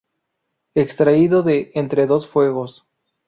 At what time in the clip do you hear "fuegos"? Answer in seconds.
2.25-2.87